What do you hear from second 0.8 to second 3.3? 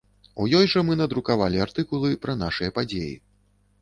мы надрукавалі артыкулы пра нашыя падзеі.